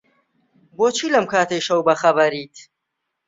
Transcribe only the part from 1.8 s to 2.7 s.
بەخەبەریت؟